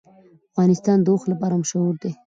[0.51, 2.11] افغانستان د اوښ لپاره مشهور دی.